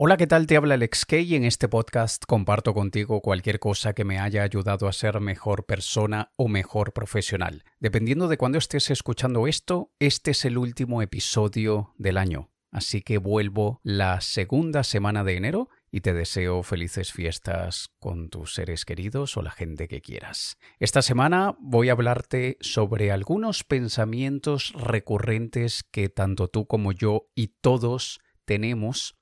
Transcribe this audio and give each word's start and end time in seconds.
Hola, 0.00 0.16
¿qué 0.16 0.28
tal? 0.28 0.46
Te 0.46 0.56
habla 0.56 0.74
Alex 0.74 1.04
Kay 1.06 1.32
y 1.32 1.34
en 1.34 1.42
este 1.42 1.66
podcast 1.66 2.22
comparto 2.24 2.72
contigo 2.72 3.20
cualquier 3.20 3.58
cosa 3.58 3.94
que 3.94 4.04
me 4.04 4.20
haya 4.20 4.44
ayudado 4.44 4.86
a 4.86 4.92
ser 4.92 5.18
mejor 5.18 5.66
persona 5.66 6.30
o 6.36 6.46
mejor 6.46 6.92
profesional. 6.92 7.64
Dependiendo 7.80 8.28
de 8.28 8.38
cuándo 8.38 8.58
estés 8.58 8.92
escuchando 8.92 9.48
esto, 9.48 9.90
este 9.98 10.30
es 10.30 10.44
el 10.44 10.56
último 10.56 11.02
episodio 11.02 11.94
del 11.98 12.16
año. 12.16 12.48
Así 12.70 13.02
que 13.02 13.18
vuelvo 13.18 13.80
la 13.82 14.20
segunda 14.20 14.84
semana 14.84 15.24
de 15.24 15.36
enero 15.36 15.68
y 15.90 16.02
te 16.02 16.14
deseo 16.14 16.62
felices 16.62 17.12
fiestas 17.12 17.90
con 17.98 18.28
tus 18.28 18.54
seres 18.54 18.84
queridos 18.84 19.36
o 19.36 19.42
la 19.42 19.50
gente 19.50 19.88
que 19.88 20.00
quieras. 20.00 20.58
Esta 20.78 21.02
semana 21.02 21.56
voy 21.58 21.88
a 21.88 21.92
hablarte 21.94 22.56
sobre 22.60 23.10
algunos 23.10 23.64
pensamientos 23.64 24.72
recurrentes 24.74 25.82
que 25.82 26.08
tanto 26.08 26.46
tú 26.46 26.68
como 26.68 26.92
yo 26.92 27.26
y 27.34 27.48
todos 27.60 28.20
tenemos 28.44 29.17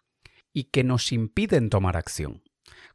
y 0.57 0.64
que 0.64 0.84
nos 0.84 1.12
impiden 1.12 1.68
tomar 1.68 1.98
acción. 1.98 2.43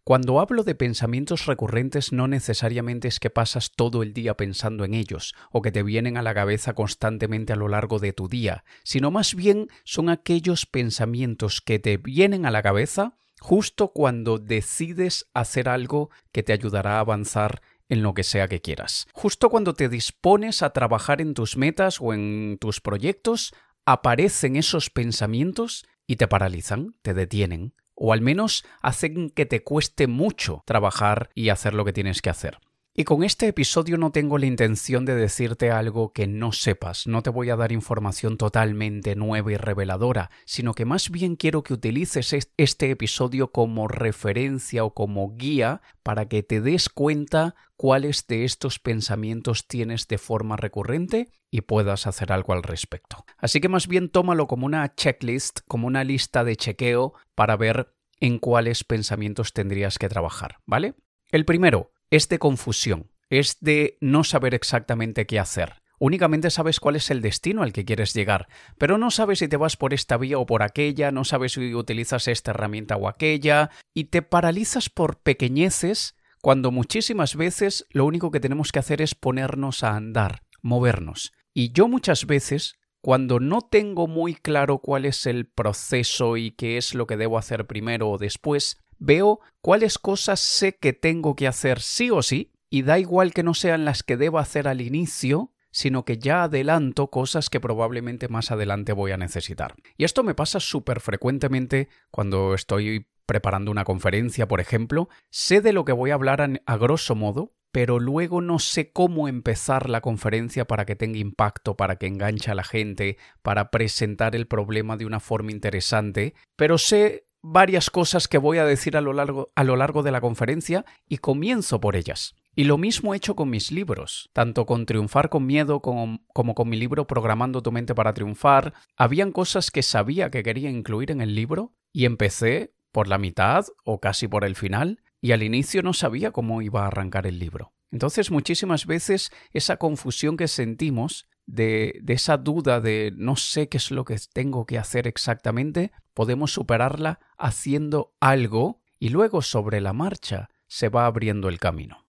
Cuando 0.04 0.40
hablo 0.40 0.64
de 0.64 0.74
pensamientos 0.74 1.46
recurrentes 1.46 2.12
no 2.12 2.28
necesariamente 2.28 3.08
es 3.08 3.20
que 3.20 3.30
pasas 3.30 3.70
todo 3.76 4.02
el 4.02 4.14
día 4.14 4.36
pensando 4.36 4.84
en 4.84 4.96
ellos 4.96 5.36
o 5.52 5.62
que 5.62 5.72
te 5.72 5.84
vienen 5.84 6.18
a 6.18 6.24
la 6.24 6.34
cabeza 6.34 6.74
constantemente 6.74 7.54
a 7.54 7.56
lo 7.56 7.68
largo 7.68 8.00
de 8.00 8.14
tu 8.14 8.28
día, 8.28 8.64
sino 8.84 9.12
más 9.12 9.36
bien 9.36 9.68
son 9.84 10.10
aquellos 10.10 10.66
pensamientos 10.66 11.62
que 11.62 11.78
te 11.78 11.98
vienen 11.98 12.48
a 12.48 12.52
la 12.52 12.64
cabeza 12.64 13.20
justo 13.40 13.90
cuando 13.90 14.40
decides 14.40 15.30
hacer 15.36 15.70
algo 15.70 16.10
que 16.32 16.42
te 16.42 16.54
ayudará 16.54 16.98
a 16.98 17.02
avanzar 17.02 17.62
en 17.90 18.02
lo 18.02 18.16
que 18.16 18.24
sea 18.24 18.48
que 18.48 18.60
quieras. 18.60 19.06
Justo 19.14 19.52
cuando 19.52 19.76
te 19.76 19.88
dispones 19.88 20.64
a 20.64 20.72
trabajar 20.72 21.22
en 21.22 21.36
tus 21.36 21.58
metas 21.58 22.02
o 22.02 22.16
en 22.16 22.58
tus 22.60 22.82
proyectos, 22.82 23.54
aparecen 23.86 24.56
esos 24.56 24.90
pensamientos 24.90 25.86
y 26.12 26.18
te 26.18 26.28
paralizan, 26.28 26.94
te 27.04 27.14
detienen, 27.14 27.74
o 27.96 28.12
al 28.12 28.20
menos 28.20 28.66
hacen 28.82 29.30
que 29.30 29.46
te 29.46 29.64
cueste 29.64 30.08
mucho 30.08 30.62
trabajar 30.66 31.30
y 31.36 31.48
hacer 31.48 31.74
lo 31.74 31.86
que 31.86 31.94
tienes 31.94 32.22
que 32.22 32.30
hacer. 32.30 32.58
Y 32.94 33.06
con 33.06 33.24
este 33.24 33.48
episodio 33.48 33.98
no 33.98 34.12
tengo 34.12 34.38
la 34.38 34.48
intención 34.48 35.06
de 35.06 35.16
decirte 35.16 35.72
algo 35.72 36.12
que 36.12 36.28
no 36.28 36.52
sepas, 36.52 37.08
no 37.08 37.24
te 37.24 37.30
voy 37.30 37.50
a 37.50 37.56
dar 37.56 37.72
información 37.72 38.36
totalmente 38.36 39.16
nueva 39.16 39.54
y 39.54 39.56
reveladora, 39.56 40.30
sino 40.44 40.74
que 40.74 40.84
más 40.84 41.10
bien 41.10 41.38
quiero 41.38 41.64
que 41.64 41.74
utilices 41.74 42.36
este 42.58 42.92
episodio 42.92 43.54
como 43.54 43.88
referencia 43.88 44.84
o 44.84 44.94
como 44.94 45.38
guía 45.38 45.82
para 46.04 46.28
que 46.28 46.44
te 46.44 46.60
des 46.60 46.90
cuenta 46.90 47.56
cuáles 47.78 48.28
de 48.28 48.44
estos 48.44 48.78
pensamientos 48.78 49.68
tienes 49.68 50.10
de 50.10 50.18
forma 50.18 50.58
recurrente 50.58 51.32
y 51.50 51.62
puedas 51.62 52.08
hacer 52.08 52.34
algo 52.34 52.52
al 52.52 52.62
respecto. 52.62 53.24
Así 53.38 53.62
que 53.62 53.70
más 53.70 53.88
bien 53.88 54.10
tómalo 54.10 54.48
como 54.48 54.66
una 54.66 54.94
checklist, 54.96 55.62
como 55.66 55.88
una 55.88 56.04
lista 56.04 56.44
de 56.44 56.58
chequeo 56.58 57.14
para 57.36 57.56
ver 57.56 57.96
en 58.20 58.38
cuáles 58.38 58.84
pensamientos 58.84 59.54
tendrías 59.54 59.98
que 59.98 60.10
trabajar, 60.10 60.58
¿vale? 60.66 60.96
El 61.32 61.46
primero, 61.46 61.94
es 62.12 62.28
de 62.30 62.40
confusión, 62.40 63.10
es 63.30 63.58
de 63.62 63.98
no 64.02 64.24
saber 64.24 64.54
exactamente 64.54 65.26
qué 65.26 65.40
hacer. 65.40 65.82
Únicamente 65.98 66.50
sabes 66.50 66.80
cuál 66.80 66.96
es 66.96 67.10
el 67.10 67.22
destino 67.22 67.64
al 67.64 67.74
que 67.74 67.86
quieres 67.86 68.14
llegar, 68.14 68.48
pero 68.78 68.98
no 68.98 69.12
sabes 69.12 69.40
si 69.40 69.48
te 69.48 69.56
vas 69.56 69.78
por 69.78 69.94
esta 69.94 70.18
vía 70.18 70.38
o 70.40 70.46
por 70.46 70.64
aquella, 70.64 71.12
no 71.12 71.24
sabes 71.24 71.54
si 71.54 71.74
utilizas 71.74 72.28
esta 72.28 72.52
herramienta 72.52 72.98
o 72.98 73.08
aquella, 73.08 73.70
y 73.94 74.06
te 74.06 74.22
paralizas 74.22 74.90
por 74.90 75.22
pequeñeces 75.22 76.16
cuando 76.42 76.72
muchísimas 76.72 77.36
veces 77.36 77.86
lo 77.92 78.06
único 78.06 78.32
que 78.32 78.40
tenemos 78.40 78.72
que 78.72 78.80
hacer 78.80 79.02
es 79.02 79.16
ponernos 79.16 79.84
a 79.84 79.96
andar, 79.96 80.42
movernos. 80.62 81.32
Y 81.54 81.72
yo 81.72 81.88
muchas 81.88 82.26
veces, 82.26 82.74
cuando 83.00 83.40
no 83.40 83.62
tengo 83.62 84.08
muy 84.08 84.34
claro 84.34 84.80
cuál 84.80 85.06
es 85.06 85.28
el 85.28 85.46
proceso 85.46 86.36
y 86.36 86.52
qué 86.52 86.78
es 86.78 86.96
lo 86.96 87.06
que 87.06 87.18
debo 87.18 87.38
hacer 87.38 87.68
primero 87.68 88.10
o 88.10 88.18
después, 88.18 88.81
veo 89.02 89.42
cuáles 89.62 89.98
cosas 89.98 90.40
sé 90.40 90.78
que 90.78 90.94
tengo 90.94 91.36
que 91.36 91.48
hacer 91.48 91.82
sí 91.82 92.12
o 92.12 92.22
sí, 92.22 92.54
y 92.70 92.84
da 92.84 93.00
igual 93.00 93.34
que 93.34 93.44
no 93.44 93.54
sean 93.54 93.84
las 93.84 94.04
que 94.04 94.16
debo 94.16 94.40
hacer 94.40 94.68
al 94.68 94.80
inicio, 94.80 95.52
sino 95.72 96.06
que 96.06 96.18
ya 96.18 96.44
adelanto 96.44 97.08
cosas 97.08 97.50
que 97.50 97.60
probablemente 97.60 98.30
más 98.30 98.52
adelante 98.52 98.94
voy 98.94 99.12
a 99.12 99.18
necesitar. 99.18 99.76
Y 99.98 100.06
esto 100.06 100.24
me 100.24 100.36
pasa 100.36 100.60
súper 100.60 101.02
frecuentemente 101.02 101.90
cuando 102.12 102.54
estoy 102.54 103.08
preparando 103.26 103.72
una 103.72 103.86
conferencia, 103.86 104.48
por 104.48 104.62
ejemplo, 104.62 105.10
sé 105.30 105.62
de 105.62 105.74
lo 105.74 105.84
que 105.84 105.94
voy 105.94 106.12
a 106.12 106.16
hablar 106.16 106.42
a, 106.66 106.78
grosso 106.78 107.16
modo, 107.16 107.54
pero 107.72 108.00
luego 108.00 108.42
no 108.42 108.60
sé 108.60 108.92
cómo 108.92 109.28
empezar 109.28 109.90
la 109.90 110.02
conferencia 110.02 110.66
para 110.66 110.86
que 110.86 110.96
tenga 110.96 111.18
impacto, 111.18 111.78
para 111.78 111.96
que 111.96 112.08
enganche 112.08 112.52
a 112.52 112.56
la 112.56 112.64
gente, 112.64 113.18
para 113.42 113.72
presentar 113.72 114.36
el 114.36 114.48
problema 114.48 114.98
de 114.98 115.06
una 115.06 115.22
forma 115.22 115.52
interesante, 115.52 116.34
pero 116.58 116.78
sé 116.78 117.26
varias 117.42 117.90
cosas 117.90 118.28
que 118.28 118.38
voy 118.38 118.58
a 118.58 118.66
decir 118.66 118.98
a 118.98 119.02
lo 119.02 119.14
largo, 119.14 119.52
a 119.56 119.64
lo 119.64 119.76
largo 119.76 120.04
de 120.04 120.12
la 120.12 120.22
conferencia 120.22 120.86
y 121.08 121.18
comienzo 121.18 121.80
por 121.80 121.96
ellas. 121.96 122.36
Y 122.54 122.66
lo 122.66 122.78
mismo 122.78 123.14
he 123.14 123.18
hecho 123.18 123.36
con 123.36 123.50
mis 123.50 123.72
libros, 123.72 124.30
tanto 124.34 124.66
con 124.66 124.86
Triunfar 124.86 125.30
con 125.30 125.46
Miedo 125.46 125.82
como, 125.82 126.20
como, 126.34 126.54
con 126.54 126.68
mi 126.68 126.78
libro 126.78 127.08
Programando 127.08 127.62
tu 127.62 127.72
mente 127.72 127.96
para 127.96 128.14
triunfar. 128.14 128.74
Habían 128.98 129.32
cosas 129.32 129.72
que 129.72 129.84
sabía 129.84 130.30
que 130.30 130.44
quería 130.44 130.70
incluir 130.70 131.12
en 131.12 131.22
el 131.22 131.34
libro 131.34 131.74
y 131.94 132.06
empecé 132.06 132.74
por 132.92 133.08
la 133.08 133.18
mitad 133.18 133.66
o 133.86 134.02
casi 134.02 134.28
por 134.28 134.44
el 134.44 134.56
final 134.56 135.02
y 135.22 135.32
al 135.32 135.44
inicio 135.44 135.82
no 135.82 135.94
sabía 135.94 136.32
cómo 136.32 136.62
iba 136.62 136.84
a 136.84 136.88
arrancar 136.88 137.26
el 137.26 137.40
libro. 137.40 137.74
Entonces 137.92 138.32
muchísimas 138.32 138.86
veces 138.86 139.32
esa 139.52 139.78
confusión 139.78 140.38
que 140.38 140.48
sentimos 140.48 141.28
de, 141.52 142.02
esa 142.08 142.38
duda 142.38 142.80
de 142.80 143.14
no 143.16 143.36
sé 143.36 143.68
qué 143.68 143.78
es 143.78 143.92
lo 143.92 144.06
que 144.06 144.18
tengo 144.34 144.66
que 144.66 144.78
hacer 144.78 145.08
exactamente, 145.08 145.92
podemos 146.14 146.54
superarla 146.54 147.20
haciendo 147.38 148.14
algo 148.20 148.82
y 149.00 149.10
luego 149.10 149.42
sobre 149.42 149.82
la 149.82 149.94
marcha 149.94 150.50
se 150.68 150.90
va 150.90 151.06
abriendo 151.06 151.50
el 151.50 151.60
camino. 151.60 152.08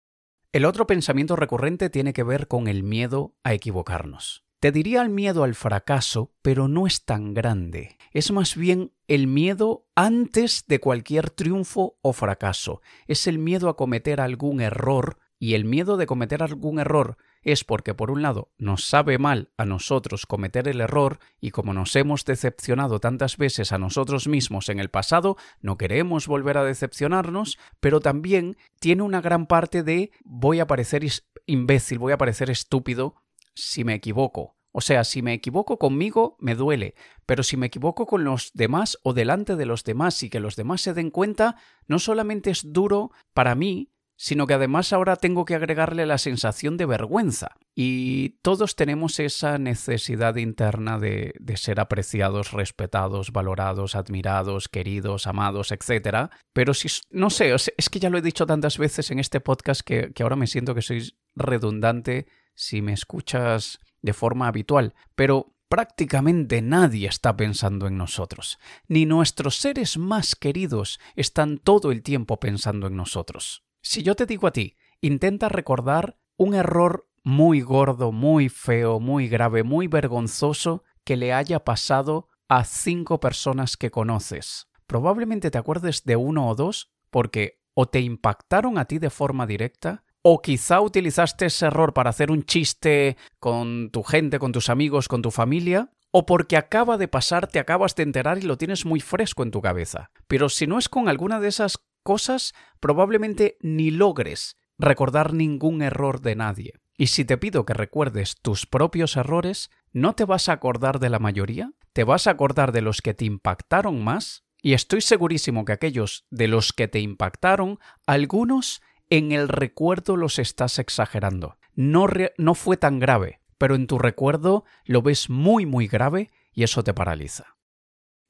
El 0.52 0.66
otro 0.66 0.88
pensamiento 0.88 1.36
recurrente 1.36 1.90
tiene 1.90 2.12
que 2.12 2.24
ver 2.24 2.48
con 2.48 2.68
el 2.68 2.84
miedo 2.84 3.36
a 3.44 3.54
equivocarnos. 3.54 4.44
Te 4.60 4.74
diría 4.74 5.02
el 5.02 5.10
miedo 5.10 5.44
al 5.44 5.56
fracaso, 5.56 6.34
pero 6.42 6.68
no 6.68 6.86
es 6.86 7.06
tan 7.06 7.34
grande. 7.34 7.98
Es 8.12 8.32
más 8.32 8.58
bien 8.58 8.92
el 9.08 9.28
miedo 9.28 9.86
antes 9.96 10.66
de 10.68 10.82
cualquier 10.82 11.30
triunfo 11.30 11.98
o 12.02 12.12
fracaso. 12.12 12.82
Es 13.08 13.26
el 13.28 13.40
miedo 13.40 13.70
a 13.70 13.78
cometer 13.78 14.20
algún 14.20 14.60
error 14.60 15.18
y 15.40 15.54
el 15.54 15.64
miedo 15.64 15.96
de 15.96 16.08
cometer 16.08 16.44
algún 16.44 16.80
error 16.80 17.18
es 17.52 17.64
porque, 17.64 17.94
por 17.94 18.12
un 18.12 18.22
lado, 18.22 18.52
nos 18.58 18.86
sabe 18.86 19.18
mal 19.18 19.52
a 19.58 19.66
nosotros 19.66 20.26
cometer 20.26 20.68
el 20.68 20.82
error 20.82 21.20
y 21.40 21.52
como 21.52 21.74
nos 21.74 21.96
hemos 21.96 22.26
decepcionado 22.26 23.00
tantas 23.00 23.38
veces 23.38 23.72
a 23.72 23.78
nosotros 23.78 24.28
mismos 24.28 24.70
en 24.70 24.80
el 24.80 24.90
pasado, 24.90 25.38
no 25.62 25.78
queremos 25.78 26.28
volver 26.28 26.58
a 26.58 26.64
decepcionarnos, 26.64 27.58
pero 27.80 28.00
también 28.00 28.58
tiene 28.80 29.04
una 29.04 29.22
gran 29.22 29.48
parte 29.48 29.84
de 29.84 30.12
voy 30.24 30.60
a 30.60 30.68
parecer 30.68 31.04
imbécil, 31.46 32.00
voy 32.00 32.14
a 32.14 32.18
parecer 32.18 32.50
estúpido 32.50 33.16
si 33.56 33.84
me 33.84 33.94
equivoco. 33.94 34.56
O 34.72 34.82
sea, 34.82 35.04
si 35.04 35.22
me 35.22 35.34
equivoco 35.34 35.80
conmigo, 35.80 36.38
me 36.40 36.54
duele, 36.54 36.94
pero 37.26 37.42
si 37.42 37.58
me 37.58 37.68
equivoco 37.68 38.06
con 38.06 38.24
los 38.24 38.52
demás 38.54 39.00
o 39.04 39.14
delante 39.14 39.56
de 39.56 39.66
los 39.66 39.84
demás 39.84 40.22
y 40.22 40.30
que 40.30 40.40
los 40.40 40.56
demás 40.56 40.82
se 40.82 40.94
den 40.94 41.10
cuenta, 41.10 41.56
no 41.88 41.98
solamente 41.98 42.52
es 42.52 42.72
duro 42.72 43.12
para 43.34 43.56
mí, 43.56 43.92
sino 44.22 44.48
que 44.48 44.54
además 44.54 44.92
ahora 44.92 45.16
tengo 45.16 45.46
que 45.46 45.56
agregarle 45.56 46.06
la 46.06 46.18
sensación 46.18 46.76
de 46.76 46.86
vergüenza. 46.86 47.56
Y 47.74 48.32
todos 48.42 48.76
tenemos 48.76 49.18
esa 49.22 49.58
necesidad 49.58 50.36
interna 50.36 51.00
de, 51.00 51.34
ser 51.56 51.80
apreciados, 51.80 52.52
respetados, 52.52 53.32
valorados, 53.32 53.96
admirados, 53.96 54.68
queridos, 54.68 55.26
amados, 55.26 55.72
etc. 55.72 56.32
Pero 56.52 56.74
si, 56.74 56.90
no 57.12 57.30
sé, 57.30 57.54
es 57.54 57.90
que 57.90 58.00
ya 58.02 58.10
lo 58.10 58.18
he 58.18 58.22
dicho 58.22 58.46
tantas 58.46 58.78
veces 58.78 59.10
en 59.10 59.20
este 59.20 59.40
podcast 59.40 59.82
que, 59.82 60.12
que 60.12 60.24
ahora 60.24 60.36
me 60.36 60.48
siento 60.48 60.76
que 60.76 60.82
soy 60.82 61.14
redundante 61.34 62.28
si 62.56 62.82
me 62.82 62.92
escuchas 62.92 63.80
de 64.02 64.12
forma 64.12 64.50
habitual. 64.50 64.96
Pero 65.16 65.56
prácticamente 65.70 66.62
nadie 66.62 67.08
está 67.08 67.38
pensando 67.38 67.88
en 67.88 67.98
nosotros, 67.98 68.60
ni 68.90 69.06
nuestros 69.06 69.56
seres 69.56 69.98
más 69.98 70.36
queridos 70.36 71.00
están 71.16 71.58
todo 71.58 71.94
el 71.94 72.04
tiempo 72.04 72.38
pensando 72.38 72.88
en 72.88 72.98
nosotros. 72.98 73.64
Si 73.82 74.04
yo 74.04 74.16
te 74.16 74.26
digo 74.26 74.48
a 74.48 74.52
ti, 74.52 74.76
intenta 75.02 75.50
recordar 75.50 76.18
un 76.38 76.54
error 76.54 77.08
muy 77.24 77.62
gordo, 77.62 78.12
muy 78.12 78.50
feo, 78.50 79.00
muy 79.00 79.28
grave, 79.28 79.64
muy 79.64 79.88
vergonzoso 79.88 80.84
que 81.04 81.16
le 81.16 81.34
haya 81.34 81.64
pasado 81.64 82.28
a 82.48 82.66
cinco 82.66 83.20
personas 83.20 83.78
que 83.78 83.92
conoces. 83.92 84.68
Probablemente 84.88 85.52
te 85.52 85.58
acuerdes 85.58 86.04
de 86.04 86.16
uno 86.16 86.50
o 86.50 86.56
dos 86.56 86.92
porque 87.10 87.60
o 87.74 87.88
te 87.88 88.02
impactaron 88.02 88.78
a 88.78 88.86
ti 88.86 89.00
de 89.00 89.10
forma 89.10 89.48
directa, 89.48 90.04
o 90.22 90.42
quizá 90.42 90.82
utilizaste 90.82 91.46
ese 91.46 91.68
error 91.68 91.94
para 91.94 92.10
hacer 92.10 92.30
un 92.30 92.44
chiste 92.44 93.16
con 93.40 93.90
tu 93.92 94.04
gente, 94.04 94.38
con 94.38 94.52
tus 94.52 94.70
amigos, 94.70 95.08
con 95.08 95.22
tu 95.22 95.32
familia, 95.32 95.92
o 96.12 96.26
porque 96.26 96.58
acaba 96.58 96.98
de 96.98 97.08
pasar, 97.08 97.48
te 97.48 97.60
acabas 97.60 97.96
de 97.96 98.04
enterar 98.04 98.38
y 98.38 98.42
lo 98.42 98.58
tienes 98.58 98.86
muy 98.86 99.00
fresco 99.00 99.44
en 99.44 99.52
tu 99.52 99.62
cabeza. 99.62 100.12
Pero 100.28 100.50
si 100.50 100.68
no 100.68 100.78
es 100.78 100.90
con 100.90 101.08
alguna 101.08 101.40
de 101.40 101.48
esas 101.48 101.78
cosas, 102.10 102.56
probablemente 102.80 103.60
ni 103.62 103.92
logres 103.92 104.58
recordar 104.80 105.32
ningún 105.32 105.84
error 105.84 106.22
de 106.22 106.36
nadie. 106.36 106.74
Y 106.98 107.08
si 107.08 107.24
te 107.24 107.38
pido 107.38 107.68
que 107.68 107.76
recuerdes 107.76 108.38
tus 108.42 108.66
propios 108.66 109.16
errores, 109.16 109.70
¿no 109.94 110.16
te 110.16 110.26
vas 110.26 110.50
a 110.50 110.54
acordar 110.54 110.98
de 111.00 111.10
la 111.10 111.20
mayoría? 111.20 111.72
¿Te 111.94 112.04
vas 112.04 112.26
a 112.26 112.32
acordar 112.32 112.72
de 112.72 112.82
los 112.82 113.04
que 113.04 113.14
te 113.14 113.26
impactaron 113.26 114.04
más? 114.04 114.44
Y 114.60 114.74
estoy 114.74 115.02
segurísimo 115.02 115.66
que 115.66 115.74
aquellos 115.74 116.26
de 116.32 116.48
los 116.48 116.74
que 116.74 116.88
te 116.88 117.00
impactaron, 117.00 117.78
algunos 118.08 118.82
en 119.12 119.32
el 119.32 119.50
recuerdo 119.50 120.18
los 120.18 120.40
estás 120.40 120.80
exagerando. 120.80 121.60
No, 121.76 122.08
no 122.40 122.56
fue 122.56 122.76
tan 122.76 122.98
grave, 122.98 123.40
pero 123.60 123.76
en 123.76 123.86
tu 123.86 124.00
recuerdo 124.00 124.66
lo 124.84 125.04
ves 125.04 125.30
muy 125.30 125.68
muy 125.68 125.86
grave 125.86 126.32
y 126.54 126.64
eso 126.64 126.84
te 126.84 126.96
paraliza. 126.96 127.56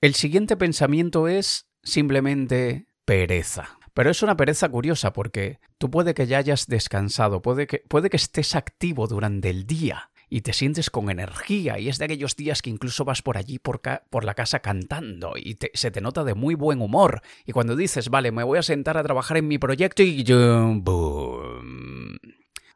El 0.02 0.16
siguiente 0.16 0.58
pensamiento 0.58 1.30
es 1.30 1.70
simplemente 1.82 2.89
pereza. 3.10 3.80
Pero 3.96 4.12
es 4.12 4.22
una 4.22 4.38
pereza 4.38 4.70
curiosa 4.70 5.14
porque 5.14 5.60
tú 5.80 5.90
puede 5.90 6.14
que 6.14 6.28
ya 6.28 6.38
hayas 6.38 6.68
descansado, 6.68 7.42
puede 7.42 7.66
que, 7.66 7.80
puede 7.88 8.12
que 8.12 8.18
estés 8.18 8.56
activo 8.56 9.08
durante 9.08 9.50
el 9.50 9.66
día 9.66 10.12
y 10.30 10.42
te 10.42 10.54
sientes 10.54 10.92
con 10.92 11.10
energía 11.10 11.80
y 11.80 11.90
es 11.90 11.98
de 11.98 12.06
aquellos 12.06 12.36
días 12.36 12.62
que 12.62 12.70
incluso 12.70 13.06
vas 13.06 13.24
por 13.24 13.38
allí 13.38 13.58
por, 13.58 13.82
la 14.24 14.34
casa 14.36 14.60
cantando 14.60 15.34
y 15.38 15.58
se 15.74 15.90
te 15.90 16.02
nota 16.02 16.24
de 16.24 16.36
muy 16.36 16.54
buen 16.54 16.84
humor 16.84 17.24
y 17.48 17.52
cuando 17.52 17.76
dices, 17.76 18.10
vale, 18.10 18.32
me 18.32 18.44
voy 18.44 18.60
a 18.60 18.64
sentar 18.64 18.96
a 18.96 19.04
trabajar 19.04 19.38
en 19.38 19.48
mi 19.48 19.58
proyecto 19.58 20.04
y. 20.04 20.24
Boom. 20.24 22.20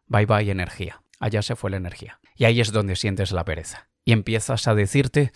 Bye 0.07 0.25
bye 0.25 0.50
energía. 0.50 1.03
Allá 1.19 1.44
se 1.44 1.56
fue 1.56 1.69
la 1.69 1.77
energía. 1.77 2.19
Y 2.35 2.45
ahí 2.45 2.59
es 2.59 2.71
donde 2.71 2.95
sientes 2.95 3.31
la 3.31 3.45
pereza. 3.45 3.88
Y 4.03 4.13
empiezas 4.13 4.68
a 4.68 4.74
decirte, 4.74 5.31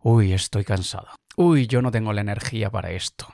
uy, 0.00 0.34
estoy 0.34 0.64
cansado. 0.64 1.17
Uy, 1.40 1.68
yo 1.68 1.82
no 1.82 1.92
tengo 1.92 2.12
la 2.12 2.22
energía 2.22 2.68
para 2.68 2.90
esto. 2.90 3.32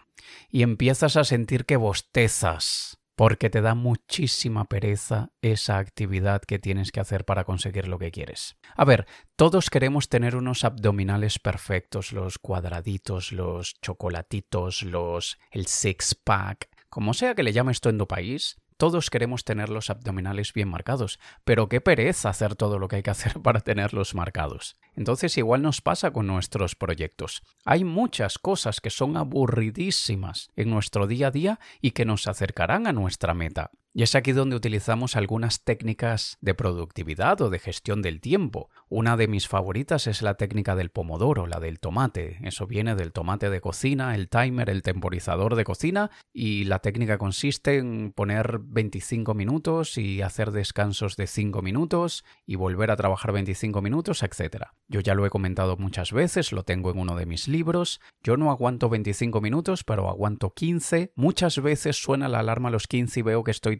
Y 0.50 0.62
empiezas 0.62 1.16
a 1.16 1.24
sentir 1.24 1.64
que 1.64 1.78
bostezas 1.78 2.98
porque 3.16 3.48
te 3.48 3.62
da 3.62 3.74
muchísima 3.74 4.66
pereza 4.66 5.30
esa 5.40 5.78
actividad 5.78 6.42
que 6.42 6.58
tienes 6.58 6.92
que 6.92 7.00
hacer 7.00 7.24
para 7.24 7.44
conseguir 7.44 7.88
lo 7.88 7.98
que 7.98 8.10
quieres. 8.10 8.58
A 8.76 8.84
ver, 8.84 9.06
todos 9.36 9.70
queremos 9.70 10.10
tener 10.10 10.36
unos 10.36 10.64
abdominales 10.64 11.38
perfectos, 11.38 12.12
los 12.12 12.38
cuadraditos, 12.38 13.32
los 13.32 13.72
chocolatitos, 13.80 14.82
los 14.82 15.38
el 15.50 15.64
six 15.64 16.14
pack, 16.14 16.68
como 16.90 17.14
sea 17.14 17.34
que 17.34 17.42
le 17.42 17.54
llames 17.54 17.80
tú 17.80 17.88
en 17.88 17.96
tu 17.96 18.06
país, 18.06 18.56
todos 18.76 19.10
queremos 19.10 19.44
tener 19.44 19.68
los 19.68 19.90
abdominales 19.90 20.52
bien 20.52 20.68
marcados, 20.68 21.18
pero 21.44 21.68
qué 21.68 21.80
pereza 21.80 22.28
hacer 22.28 22.56
todo 22.56 22.78
lo 22.78 22.88
que 22.88 22.96
hay 22.96 23.02
que 23.02 23.10
hacer 23.10 23.40
para 23.42 23.60
tenerlos 23.60 24.14
marcados. 24.14 24.76
Entonces 24.94 25.36
igual 25.38 25.62
nos 25.62 25.80
pasa 25.80 26.10
con 26.10 26.26
nuestros 26.26 26.74
proyectos. 26.74 27.42
Hay 27.64 27.84
muchas 27.84 28.38
cosas 28.38 28.80
que 28.80 28.90
son 28.90 29.16
aburridísimas 29.16 30.50
en 30.56 30.70
nuestro 30.70 31.06
día 31.06 31.28
a 31.28 31.30
día 31.30 31.60
y 31.80 31.92
que 31.92 32.04
nos 32.04 32.26
acercarán 32.26 32.86
a 32.86 32.92
nuestra 32.92 33.34
meta. 33.34 33.70
Y 33.96 34.02
es 34.02 34.16
aquí 34.16 34.32
donde 34.32 34.56
utilizamos 34.56 35.14
algunas 35.14 35.62
técnicas 35.62 36.36
de 36.40 36.52
productividad 36.56 37.40
o 37.40 37.48
de 37.48 37.60
gestión 37.60 38.02
del 38.02 38.20
tiempo. 38.20 38.68
Una 38.88 39.16
de 39.16 39.28
mis 39.28 39.46
favoritas 39.46 40.08
es 40.08 40.20
la 40.20 40.34
técnica 40.34 40.74
del 40.74 40.90
pomodoro, 40.90 41.46
la 41.46 41.60
del 41.60 41.78
tomate. 41.78 42.38
Eso 42.42 42.66
viene 42.66 42.96
del 42.96 43.12
tomate 43.12 43.50
de 43.50 43.60
cocina, 43.60 44.16
el 44.16 44.28
timer, 44.28 44.68
el 44.68 44.82
temporizador 44.82 45.54
de 45.54 45.62
cocina 45.62 46.10
y 46.32 46.64
la 46.64 46.80
técnica 46.80 47.18
consiste 47.18 47.76
en 47.76 48.10
poner 48.10 48.58
25 48.64 49.32
minutos 49.32 49.96
y 49.96 50.22
hacer 50.22 50.50
descansos 50.50 51.14
de 51.14 51.28
5 51.28 51.62
minutos 51.62 52.24
y 52.46 52.56
volver 52.56 52.90
a 52.90 52.96
trabajar 52.96 53.30
25 53.30 53.80
minutos, 53.80 54.24
etc. 54.24 54.64
Yo 54.88 54.98
ya 54.98 55.14
lo 55.14 55.24
he 55.24 55.30
comentado 55.30 55.76
muchas 55.76 56.10
veces, 56.10 56.50
lo 56.50 56.64
tengo 56.64 56.90
en 56.90 56.98
uno 56.98 57.14
de 57.14 57.26
mis 57.26 57.46
libros. 57.46 58.00
Yo 58.24 58.36
no 58.36 58.50
aguanto 58.50 58.88
25 58.88 59.40
minutos, 59.40 59.84
pero 59.84 60.08
aguanto 60.08 60.50
15. 60.50 61.12
Muchas 61.14 61.62
veces 61.62 61.94
suena 61.94 62.26
la 62.26 62.40
alarma 62.40 62.70
a 62.70 62.72
los 62.72 62.88
15 62.88 63.20
y 63.20 63.22
veo 63.22 63.44
que 63.44 63.52
estoy 63.52 63.76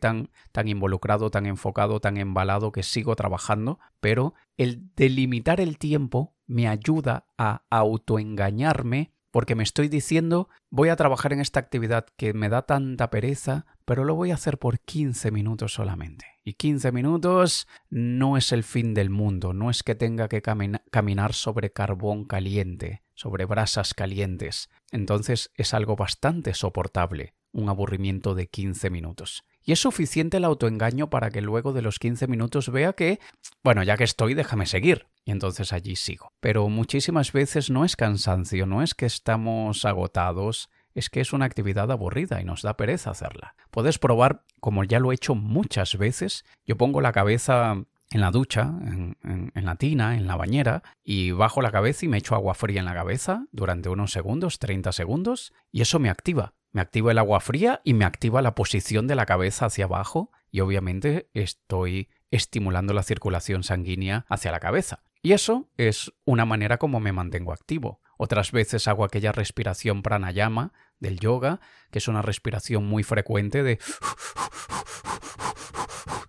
tan, 0.53 0.69
involucrado, 0.69 1.31
tan 1.31 1.47
enfocado, 1.47 2.01
tan 2.01 2.19
embalado 2.19 2.73
que 2.73 2.83
sigo 2.83 3.17
trabajando, 3.17 3.79
pero 4.01 4.35
el 4.59 4.91
delimitar 4.97 5.61
el 5.61 5.79
tiempo 5.79 6.35
me 6.47 6.69
ayuda 6.69 7.27
a 7.39 7.63
autoengañarme 7.71 9.13
porque 9.31 9.55
me 9.55 9.63
estoy 9.63 9.89
diciendo 9.89 10.49
voy 10.71 10.91
a 10.91 10.97
trabajar 10.97 11.33
en 11.33 11.41
esta 11.41 11.59
actividad 11.59 12.07
que 12.17 12.35
me 12.35 12.49
da 12.49 12.63
tanta 12.63 13.09
pereza, 13.09 13.65
pero 13.85 14.05
lo 14.05 14.15
voy 14.15 14.31
a 14.31 14.35
hacer 14.35 14.59
por 14.59 14.79
15 14.79 15.31
minutos 15.31 15.73
solamente. 15.73 16.27
Y 16.45 16.53
15 16.53 16.93
minutos 16.93 17.67
no 17.89 18.37
es 18.37 18.53
el 18.53 18.63
fin 18.63 18.93
del 18.93 19.09
mundo, 19.09 19.55
no 19.55 19.71
es 19.71 19.83
que 19.83 19.95
tenga 19.95 20.29
que 20.29 20.43
caminar 20.43 21.33
sobre 21.33 21.73
carbón 21.73 22.27
caliente, 22.27 23.03
sobre 23.15 23.47
brasas 23.47 23.95
calientes. 23.95 24.69
Entonces 24.93 25.51
es 25.55 25.73
algo 25.73 25.97
bastante 25.97 26.53
soportable, 26.53 27.35
un 27.53 27.71
aburrimiento 27.71 28.35
de 28.35 28.49
15 28.49 28.91
minutos. 28.91 29.45
Y 29.65 29.73
es 29.73 29.81
suficiente 29.81 30.37
el 30.37 30.45
autoengaño 30.45 31.09
para 31.09 31.31
que 31.31 31.41
luego 31.41 31.73
de 31.73 31.83
los 31.83 31.99
15 31.99 32.27
minutos 32.27 32.71
vea 32.71 32.93
que, 32.93 33.19
bueno, 33.63 33.83
ya 33.83 33.97
que 33.97 34.05
estoy, 34.05 34.35
déjame 34.35 34.67
seguir. 34.67 35.07
Y 35.25 35.31
entonces 35.31 35.73
allí 35.73 35.97
sigo. 35.97 36.33
Pero 36.41 36.69
muchísimas 36.69 37.33
veces 37.33 37.71
no 37.71 37.85
es 37.85 37.97
cansancio, 37.97 38.67
no 38.67 38.83
es 38.83 38.95
que 38.95 39.07
estamos 39.07 39.87
agotados, 39.87 40.69
es 40.95 41.09
que 41.09 41.21
es 41.21 41.33
una 41.33 41.47
actividad 41.47 41.91
aburrida 41.91 42.41
y 42.41 42.45
nos 42.45 42.63
da 42.63 42.77
pereza 42.77 43.11
hacerla. 43.11 43.55
Puedes 43.71 43.99
probar, 43.99 44.45
como 44.61 44.85
ya 44.85 45.01
lo 45.01 45.13
he 45.13 45.15
hecho 45.15 45.35
muchas 45.35 45.97
veces, 45.97 46.45
yo 46.67 46.77
pongo 46.77 47.01
la 47.01 47.13
cabeza 47.13 47.85
en 48.11 48.21
la 48.21 48.31
ducha, 48.31 48.63
en, 48.83 49.17
en, 49.23 49.65
la 49.65 49.77
tina, 49.77 50.17
en 50.17 50.27
la 50.27 50.37
bañera, 50.37 50.83
y 51.03 51.33
bajo 51.33 51.63
la 51.63 51.73
cabeza 51.73 52.05
y 52.05 52.09
me 52.09 52.19
echo 52.19 52.35
agua 52.35 52.55
fría 52.55 52.81
en 52.81 52.87
la 52.87 52.95
cabeza 52.95 53.47
durante 53.51 53.89
unos 53.89 54.13
segundos, 54.13 54.59
30 54.59 54.93
segundos, 54.93 55.53
y 55.73 55.81
eso 55.81 55.99
me 55.99 56.11
activa. 56.11 56.55
Me 56.75 56.81
activa 56.81 57.13
el 57.13 57.19
agua 57.19 57.39
fría 57.39 57.81
y 57.85 57.95
me 57.95 58.05
activa 58.05 58.43
la 58.43 58.57
posición 58.57 59.07
de 59.07 59.15
la 59.15 59.27
cabeza 59.27 59.67
hacia 59.67 59.85
abajo 59.85 60.33
y 60.51 60.59
obviamente 60.59 61.31
estoy 61.33 62.09
estimulando 62.33 62.93
la 62.93 63.05
circulación 63.05 63.63
sanguínea 63.63 64.27
hacia 64.29 64.51
la 64.51 64.59
cabeza. 64.59 65.05
Y 65.23 65.35
eso 65.35 65.71
es 65.77 66.13
una 66.25 66.45
manera 66.45 66.79
como 66.79 66.99
me 66.99 67.13
mantengo 67.13 67.53
activo. 67.53 68.01
Otras 68.19 68.51
veces 68.51 68.89
hago 68.89 69.05
aquella 69.05 69.31
respiración 69.31 70.03
pranayama 70.03 70.73
del 70.99 71.21
yoga, 71.21 71.61
que 71.93 71.99
es 71.99 72.09
una 72.09 72.23
respiración 72.23 72.85
muy 72.85 73.05
frecuente 73.05 73.63
de 73.63 73.79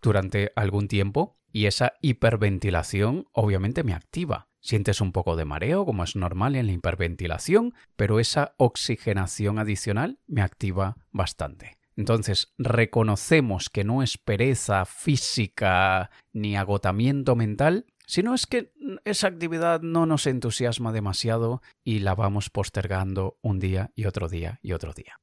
durante 0.04 0.52
algún 0.56 0.88
tiempo 0.88 1.40
y 1.52 1.66
esa 1.66 1.94
hiperventilación 2.02 3.28
obviamente 3.32 3.84
me 3.84 3.96
activa. 3.96 4.48
Sientes 4.66 5.00
un 5.00 5.12
poco 5.12 5.36
de 5.36 5.46
mareo, 5.46 5.86
como 5.86 6.04
es 6.04 6.16
normal 6.16 6.56
en 6.56 6.66
la 6.66 6.72
hiperventilación, 6.72 7.76
pero 7.96 8.20
esa 8.20 8.56
oxigenación 8.58 9.60
adicional 9.60 10.18
me 10.26 10.42
activa 10.42 10.98
bastante. 11.12 11.78
Entonces, 11.96 12.52
reconocemos 12.58 13.70
que 13.70 13.84
no 13.84 14.02
es 14.02 14.18
pereza 14.18 14.86
física 14.86 16.10
ni 16.34 16.58
agotamiento 16.58 17.36
mental, 17.36 17.86
sino 18.08 18.34
es 18.34 18.48
que 18.48 18.74
esa 19.04 19.28
actividad 19.28 19.82
no 19.82 20.08
nos 20.08 20.26
entusiasma 20.26 20.92
demasiado 20.92 21.62
y 21.84 22.00
la 22.00 22.16
vamos 22.16 22.50
postergando 22.50 23.38
un 23.44 23.60
día 23.60 23.92
y 23.94 24.06
otro 24.06 24.30
día 24.30 24.58
y 24.64 24.72
otro 24.72 24.94
día. 24.94 25.22